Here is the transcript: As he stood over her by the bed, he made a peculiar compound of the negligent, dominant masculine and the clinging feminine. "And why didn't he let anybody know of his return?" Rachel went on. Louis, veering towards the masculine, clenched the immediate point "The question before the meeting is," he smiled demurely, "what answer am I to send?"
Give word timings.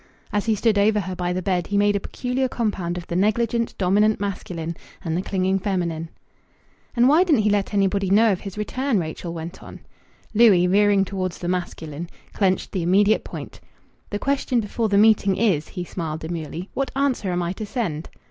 As 0.33 0.47
he 0.47 0.55
stood 0.55 0.79
over 0.79 0.99
her 1.01 1.15
by 1.15 1.31
the 1.31 1.43
bed, 1.43 1.67
he 1.67 1.77
made 1.77 1.95
a 1.95 1.99
peculiar 1.99 2.47
compound 2.47 2.97
of 2.97 3.05
the 3.05 3.15
negligent, 3.15 3.77
dominant 3.77 4.19
masculine 4.19 4.75
and 5.03 5.15
the 5.15 5.21
clinging 5.21 5.59
feminine. 5.59 6.09
"And 6.95 7.07
why 7.07 7.23
didn't 7.23 7.43
he 7.43 7.51
let 7.51 7.71
anybody 7.71 8.09
know 8.09 8.31
of 8.31 8.39
his 8.41 8.57
return?" 8.57 8.97
Rachel 8.97 9.31
went 9.31 9.61
on. 9.61 9.79
Louis, 10.33 10.65
veering 10.65 11.05
towards 11.05 11.37
the 11.37 11.47
masculine, 11.47 12.09
clenched 12.33 12.71
the 12.71 12.81
immediate 12.81 13.23
point 13.23 13.59
"The 14.09 14.17
question 14.17 14.59
before 14.59 14.89
the 14.89 14.97
meeting 14.97 15.37
is," 15.37 15.67
he 15.67 15.83
smiled 15.83 16.21
demurely, 16.21 16.71
"what 16.73 16.89
answer 16.95 17.29
am 17.31 17.43
I 17.43 17.53
to 17.53 17.65
send?" 17.67 18.09